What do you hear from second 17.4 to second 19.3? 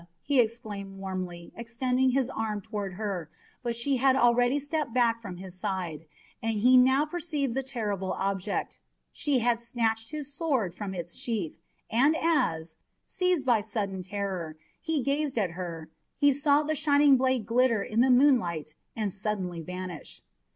glitter in the moonlight and